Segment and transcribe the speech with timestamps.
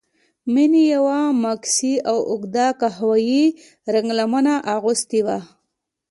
[0.53, 3.43] مينې يوه ماکسي او اوږده قهويي
[3.93, 5.37] رنګه لمن اغوستې وه.